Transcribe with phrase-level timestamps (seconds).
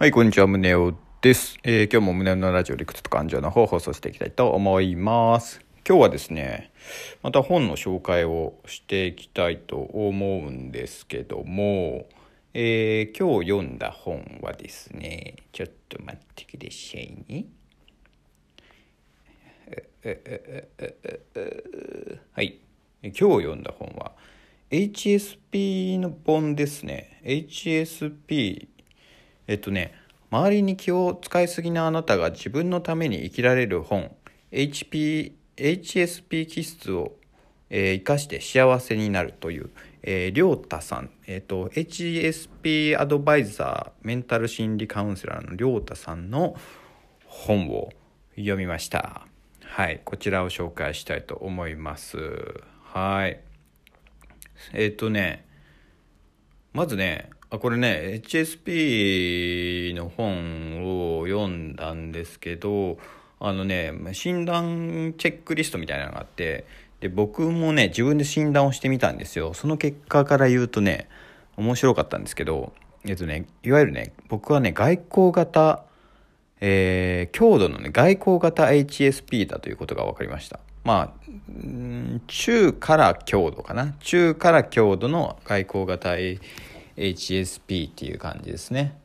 [0.00, 5.60] はい、こんにちは、宗男です、えー、今日も宗男のラジオ理屈と感情の方を放送していきたいと思います。
[5.86, 6.72] 今日はですね、
[7.22, 12.06] また本の紹介をしていきたいと思うんですけども、
[12.54, 17.44] えー、今日読んだ本はですね、ちょっと待ってくださいね。
[22.32, 22.58] はい、
[23.02, 24.12] 今日読んだ本は
[24.70, 27.20] HSP の本ですね。
[27.22, 28.66] HSP
[29.50, 29.92] えっとね
[30.30, 34.14] 周りに気を使いすぎなあなたが自分のために生きられる本
[34.52, 37.16] HP HSP 気質を、
[37.68, 39.70] えー、生かして幸せになるという、
[40.04, 46.54] えー、りょうたさん、えーと、HSP アドバイザーメンタル心理カウンセラーのりょうたさんの
[47.26, 47.90] 本を
[48.36, 49.26] 読みました。
[49.64, 52.16] はいこちらを紹介したいと思います。
[52.84, 53.40] はい。
[54.72, 55.44] えっ、とね
[56.72, 62.98] まずねあこれね HSP の本を読んだんですけど
[63.40, 66.64] あのね診断チェックリストみたいなのがあって
[67.00, 69.54] で僕もね自分で診断をしてみたんですよ。
[69.54, 71.08] その結果から言うとね
[71.56, 72.72] 面白かったんですけど
[73.04, 75.84] えっとねいわゆるね僕はね外交型
[76.60, 80.60] えー、強度のね外交型 HSP だということが分かりました。
[80.84, 81.30] まあ
[82.26, 83.94] 中から強度かな。
[84.00, 86.40] 中から強度の外交型 HSP
[87.00, 88.98] HSP っていう感じですね。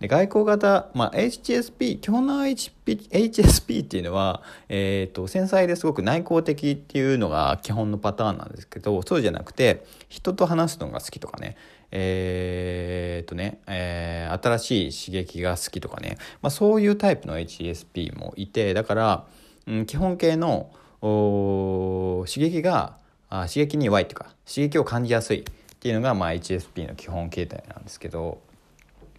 [0.00, 11.56] で外交型、まあ、HSP 基本の HP HSP っていうのは、えーと、繊細ですごく内向的っていうのが基本のパターンなんですけどそうじゃなくて人と話すのが好きとかね。
[11.92, 19.24] えー、とね、えー、新しい刺激が好きとかね、まあ、そういうタイプの HSP もいてだから、
[19.66, 22.96] うん、基本形の刺激が
[23.28, 25.44] あ刺激に弱いっていうか刺激を感じやすい。
[25.80, 28.42] っていうのがまあ HSP の基本形態なんですけど、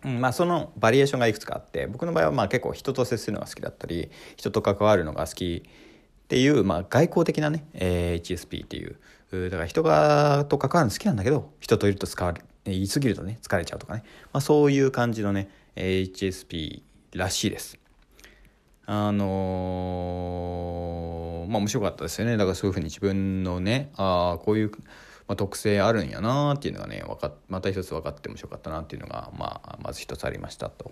[0.05, 8.99] うんまあ、そのバリエーションがいくつかあって僕の場合はまあ結構人と接するのが好きだったり人と関わるのが好きっていう、まあ、外交的なね、えー、HSP っていう
[9.31, 16.83] だから人がと関わるの好きなんだけど人といると使われ言い過ぎるとね疲れちゃうとかね、まあ、そういう感じのね HSP
[17.15, 17.79] らしいです。
[18.85, 24.71] あのー、まあ面白かったですよねだからそういうふうに自分のねああこういう
[25.31, 27.05] まあ、特性あるんやなっていうのがね
[27.47, 30.91] また一つ分かって面白かったなっていうのが、まあ、まず一つありましたと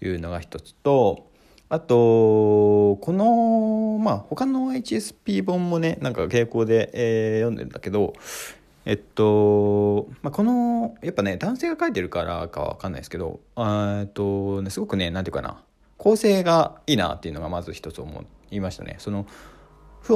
[0.00, 1.26] いうのが一つと
[1.68, 8.12] あとこのまあ他の HSP 本もねなんか傾向で、えー、読んでるんだけど
[8.84, 15.64] えっと、まあ、このやっぱね男性が書いてるからかは分かんないですけどえっと、ね、すごくね何て言うかな
[15.98, 18.94] 構成がいいなっていうのがまず一つ思いましたね。
[19.00, 19.26] その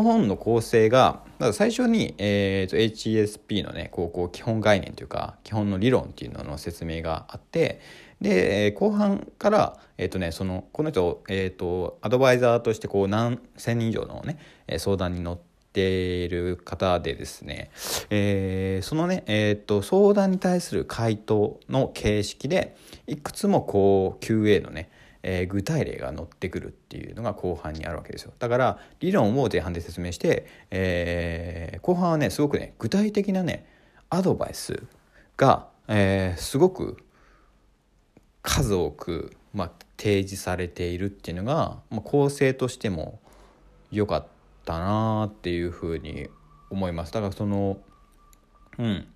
[0.00, 7.80] 本の構成がまず最初に、えーと、HESP のね高校基本概念というか基本の理論っていうのの説明があって
[8.20, 14.38] で、後半から、えーとね、そのこの人、えーと、アドバイザーとしてこう何千人以上のね
[14.78, 15.38] 相談に乗っ
[15.72, 17.70] ている方でですね、
[18.10, 24.88] えー、そのね、えーと相談に対する回答の形式でいくつもこう QA のね
[25.26, 28.32] えー、具体例が載ってくるっていうのが後半にあるわけですよ。
[28.38, 33.66] だから理論を前半で説明して、えー、後半はねすごくね具体的なね
[34.10, 34.82] アドバイス
[35.38, 36.98] が、えー、すごく
[38.42, 43.18] 数多く、まあ、提示されているっていうのが、まあ、構成としても
[43.90, 44.26] 良かっ
[44.66, 46.28] たなっていうふうに
[46.68, 47.12] 思います。
[47.12, 47.78] だからその
[48.78, 49.06] うん。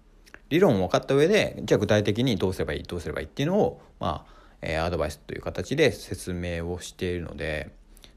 [0.49, 7.71] 理論を分かった上でじゃあ具体的にどうすればいいどうすればいいっていうのをまあえ、アドバイスという形で説明をしているので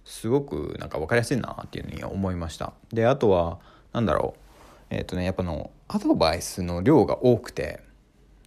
[0.03, 2.73] すごくなんか分かりやすいなっていうふうに思いました。
[2.91, 3.59] であとは
[3.93, 4.41] 何だろう。
[4.89, 7.81] えっ、ー、とねやっぱのアドバイスの量が多くて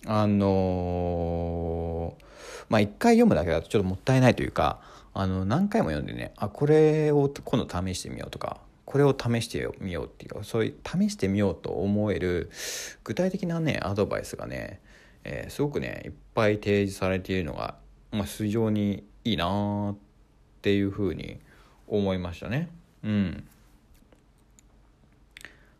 [0.07, 2.25] あのー、
[2.69, 4.81] まあ一回読むだけだとちょっともったいないというか
[5.15, 12.51] あの何回も読んでねあこれを今度試してみようとかこれを試してみようっていうそういう試してみようと思える
[13.05, 14.81] 具体的なねアドバイスがね、
[15.25, 17.77] えー、すごくねいっぱい提示されているのが
[18.15, 19.97] まあ、非常にいいなっ
[20.63, 21.39] ていうふうに
[21.89, 22.69] 思いましたね。
[23.03, 23.45] うん。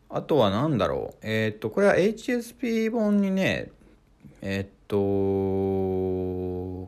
[0.09, 1.17] あとは何だろう。
[1.21, 3.71] えっ、と、これは HSP 本にね、
[4.41, 4.95] えっ、と、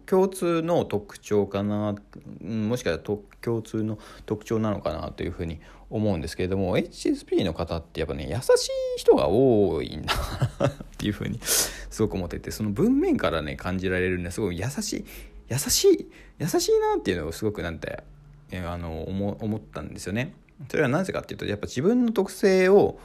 [0.05, 1.95] 共通の特徴かな、
[2.41, 5.59] もしかしたら共通の特徴なのかなというふうに
[5.89, 10.13] 思うんですけれども、HSP の方ってやっぱね、優しい人が多いんだ
[10.67, 15.05] っていうふうにすごく思ってて、その文面からね、感じられるね、すごい優しい
[15.49, 18.03] 優しい優しいなっていうのをすごくなんて
[18.51, 20.33] えあの思思ったんですよね。
[20.69, 22.97] それはなぜかっていうとやっぱ自分の特性を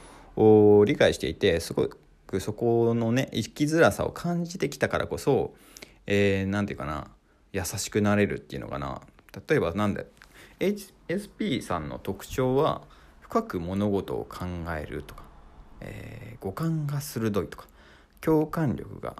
[0.85, 1.87] 理解していてすご
[2.27, 5.53] くそこのね生きづらさを感じてきたからこそ
[6.07, 7.09] 何、えー、て言うかな
[7.51, 9.01] 優しくなれるっていうのかな
[9.47, 10.07] 例えばなんで
[10.59, 12.81] HSP さんの特徴は
[13.21, 15.23] 深く物事を考えるとか、
[15.81, 17.67] えー、五感が鋭いとか
[18.21, 19.15] 共感力が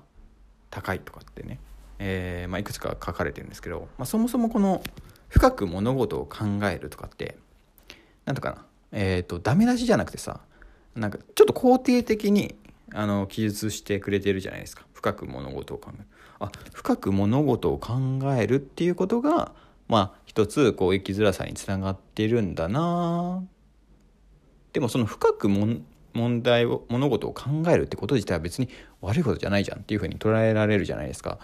[0.70, 1.60] 高いとかってね、
[2.06, 4.84] えー、まあ、いくつか書かれてるんですけど、まあ、そもそもこの
[5.30, 7.38] 深く物事を考えるとかって
[8.26, 10.42] 何とかなえっ、ー、とダメ出しじゃなくてさ
[10.96, 12.56] なんかちょっと肯定的に
[12.94, 14.86] あの記述してくれてるじゃないですか。
[14.94, 16.06] 深く物事を考える。
[16.40, 17.94] あ深く物事を考
[18.38, 19.54] えるっていうことが
[19.88, 23.44] まあ一つこう生きづらさにつながってるんだな。
[24.74, 25.50] でもその深く
[26.14, 28.70] 問題を物事を考えるってこと自体は別に
[29.02, 31.40] 悪いことじゃないじゃんっていうふうに捉えられるじゃないですか。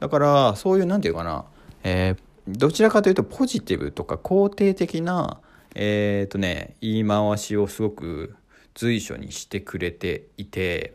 [0.00, 1.44] だからそういう何て言うかな、
[1.82, 5.40] えー、どちらかというとポジティブとか肯定的な
[5.74, 8.36] えっ、ー、とね言い回しをすごく
[8.74, 10.94] 随所にしてくれていて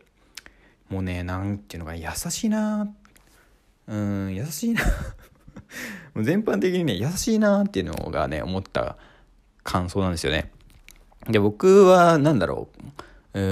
[0.90, 2.90] もうね何て言うのか優しいな。
[3.88, 4.84] うん優しいな。
[6.14, 8.98] もう全般的にね優しいなっていうのがね思った
[9.64, 10.52] 感想なんですよね。
[11.28, 13.04] で僕は何だろう
[13.34, 13.44] うー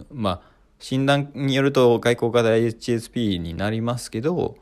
[0.00, 0.40] んまあ
[0.78, 4.56] 診断によると外交型 HSP になりますけど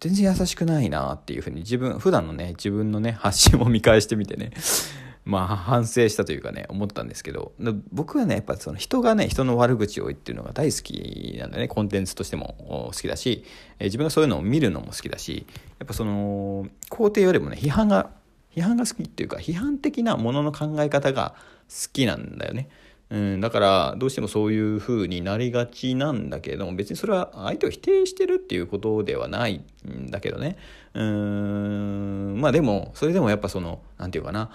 [0.00, 4.52] 全然優しくないなっていうふうに自分普段のね自分のね発信を見返してみてね
[5.24, 7.52] まあ反省したというかね思ったんですけど
[7.90, 11.66] 僕はねやっぱその人がね人の悪口を言ってるのが大好きなんだね。
[11.66, 13.44] コンテンツとしても好きだし
[13.80, 15.46] 自分がそういうのを見るのも好きだし
[15.80, 18.10] やっぱその肯定よりもね批判が
[18.56, 21.34] 批判が好きっていうか批判的なものの考え方が
[21.68, 22.68] 好きなんだよね。
[23.08, 30.56] うん、だからどうしてもそういう風になりがちなんだけれども別にそれは相手を否定してるっていうことではないんだけどね
[30.92, 34.50] うんまあでもそれでもやっぱその何て言うかな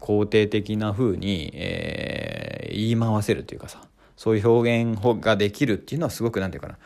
[0.00, 3.80] 肯定的な風に、えー、言い回せるというかさ
[4.16, 6.78] そういう表現ができるっていうのはすごく何て言うかな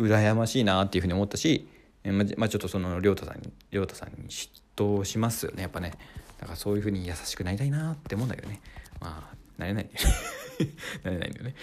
[0.00, 1.68] 羨ましいなっていうふうに思ったし、
[2.04, 4.30] えー、まあ、ちょっとその亮太さんに亮太さんに
[4.76, 5.62] 嫉妬しますよね。
[5.62, 5.92] やっぱね。
[6.38, 8.60] だからそういうふうに優しくなりたいなって思うんだけどね。
[9.00, 9.90] まあなれない。
[11.02, 11.54] なれないんだよね。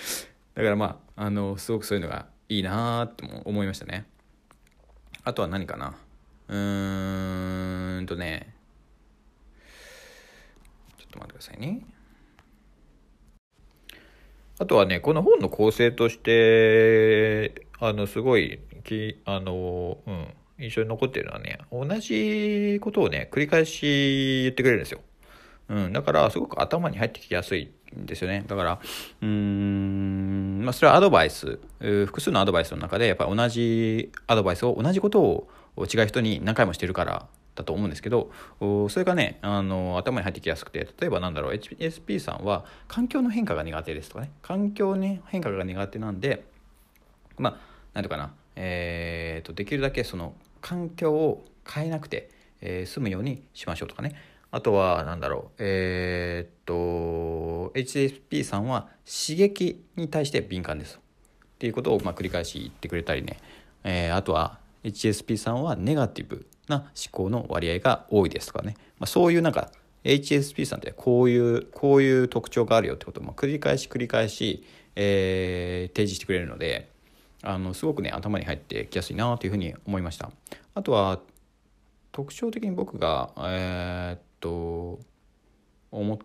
[0.56, 4.06] だからまああのすごくそういうのがいいなっても思いましたね。
[5.24, 5.95] あとは何かな。
[6.48, 8.54] うーんとね。
[10.98, 11.86] ちょっと待ってくださいね。
[14.59, 20.27] あとはねこの本の構成としてあのすごいきあのうん。
[20.60, 25.00] 印象に残ってるのはね同じことをね繰り返し言ってくれるんですよ。
[25.70, 28.44] うん、だからすごく頭に入ってきやすいんですよね。
[28.48, 28.80] だから
[29.22, 35.48] うーんまあそれはアドバイス複数のアドバイスの中でやっぱ同じアドバイスを同じことを
[35.80, 44.32] 違う人に何回もしてるからだと思うんですけどそれがねあの頭に入ってきやすくて例えばなんだろう HSP さんは環境の変化が苦手ですとかね。
[44.42, 46.46] 環境の変化が苦手なんで
[47.38, 47.58] まあ
[47.94, 48.34] 何ていうかな。
[48.56, 52.30] えーと、できるだけその環境を変えなくて、
[52.62, 54.16] えー、済むようにしましょうとかね。
[54.52, 55.52] あとは何だろう。
[55.58, 61.00] えー、っと HSP さんは刺激に対して敏感です。
[61.00, 63.40] っていうことをまあ繰り返し言ってくれたりね、
[63.84, 69.72] えー、あとは HSP さんはネガティブな思考の割合が多いですとかね、まあ、そういうなんか
[70.04, 74.66] HSP さんってこういうこういう特徴があるよってことを繰り返し繰り返し、
[74.96, 76.90] えー、提示してくれるので
[77.44, 80.31] あのすごくね頭に入ってきやすいなというふうに思いました。
[80.73, 81.19] あとは
[82.12, 85.00] 特徴的に僕がえー、っと
[85.92, 86.19] 思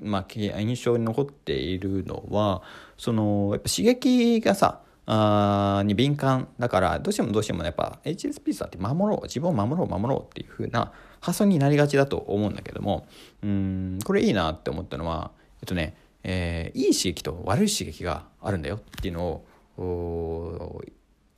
[0.00, 2.62] まあ、印象に残っているのは
[2.96, 4.80] そのやっぱ刺激がさ
[5.12, 13.06] あに敏感だからどうしてもどうしてもやっぱ HSP さんって守ろう自分を守ろう守ろうっていう風な発想になりがちだと思うんだけども
[13.42, 19.46] うんこれいいなって思ったのはえっとね、えー、いい刺激と悪い刺激があるんだよっていうのを
[19.78, 20.80] お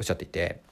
[0.00, 0.62] っしゃっていて、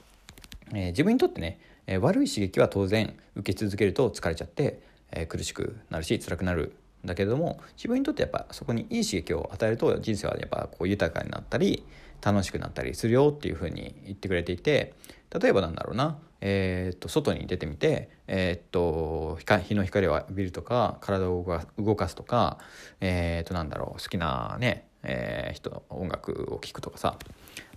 [0.73, 11.83] えー、自分にとってね、えー、悪い刺激は当然受け続けると疲れちゃってえー、苦しくなるし辛くなるんだけれども自分にとってやっぱそこにいい刺激を与えると人生はやっぱこう豊かになったり
[12.21, 14.93] 楽しくなったりするよっていうふうに言ってくれていて
[15.37, 21.43] 例えばなんだろうな、えー、と外に出てみて、えー、と日の光を浴びるとか体を
[21.79, 22.59] 動かすとか、
[22.99, 27.17] えー、となんだろう好きなね、えー、人音楽を聴くとかさ、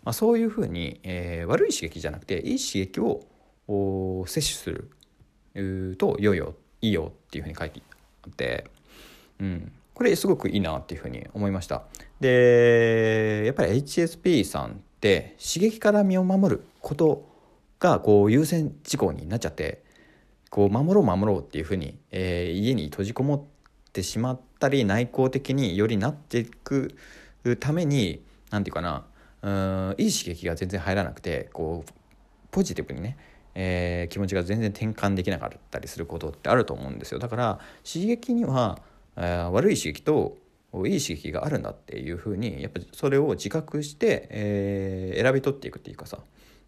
[0.04, 3.24] まあ、そういうふうに、えー、悪い刺激じゃなくていい刺激を
[4.26, 4.70] 摂取す
[5.54, 7.80] ると良いよいいよっていうふうに書いて
[8.22, 8.64] あって、
[9.40, 11.84] うん、これすごくいいなっていうふうに思いました。
[12.20, 17.28] でやっぱり HSP さんって刺激から身を守ること
[17.78, 19.82] がこう優先事項になっちゃって
[20.50, 26.96] こう守ろう守ろうっていうふうに、えー、家に閉じこもってしまってたり内向的によりなっていく
[27.60, 29.04] ために何て言うかな
[29.42, 31.92] うんいい刺激が全然入らなくてこう
[32.50, 33.18] ポジティブにね、
[33.54, 38.78] えー、気持ちが全然転換できなかったりすることってあると思うんですよだから刺激には、
[39.16, 40.38] えー、悪い刺激と
[40.86, 46.18] いい刺激があるんだっていうふうにやっぱそれを自覚して、えー、選び取っていくっていうかさ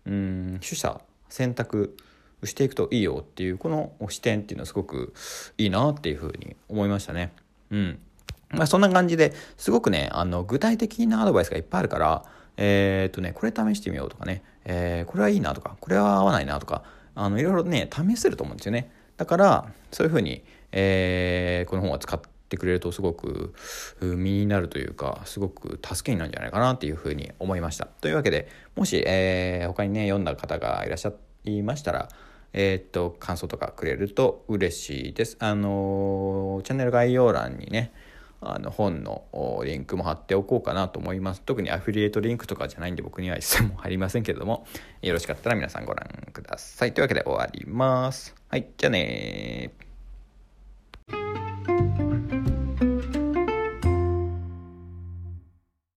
[0.05, 1.01] うん取捨
[1.31, 1.97] 選択
[2.45, 5.15] していくといいよっていうこの視点っていうのはすごく
[5.57, 7.33] いいなっていうふうに思いましたね。
[7.71, 7.99] うん
[8.51, 12.25] まあ、そんな感じですごくねあの具体的なアドバイスがいっぱいあるから
[12.57, 16.83] えー、っとねこれ試してみようとかね、えー、これはいいなとかこれは合わないなとか
[17.15, 18.91] あのいろいろね試せると思うんですよね。
[19.17, 23.55] だからそういうふうに、えー、この本は使ってくれるとすごく
[24.01, 27.87] 身になるというかすごく助けになるんじゃないかなっていうふうに思いました。
[27.87, 31.13] というわけでもし、えー、他にね読んだ方がいらっしゃ
[31.45, 32.09] いましたら
[32.59, 35.37] えー、っと感想とかくれると嬉しいです。
[35.41, 37.93] あの、チャンネル概要欄にね
[38.41, 39.25] あの本の
[39.65, 41.43] リンクも貼っておこうかなと思います。
[41.43, 44.67] 特にアフィリエイトリンクとかじゃないんで僕には一切も入りませんけれども、
[45.03, 46.95] よろしかったら皆さんご覧ください。
[46.95, 48.35] というわけで終わります。
[48.49, 49.86] はい、じゃあね